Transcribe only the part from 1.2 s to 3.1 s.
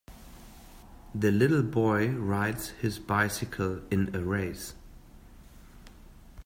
little boy rides his